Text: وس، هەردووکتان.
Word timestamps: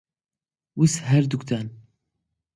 وس، 0.79 0.95
هەردووکتان. 1.09 1.67